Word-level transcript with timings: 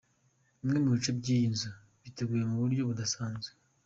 Bimwe 0.59 0.77
mu 0.83 0.89
bice 0.95 1.11
by’iyi 1.19 1.47
nzu 1.53 1.69
biteguye 2.03 2.43
mu 2.49 2.57
buryo 2.61 2.81
budasanzwe!. 2.89 3.51